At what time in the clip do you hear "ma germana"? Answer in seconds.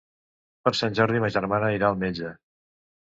1.25-1.71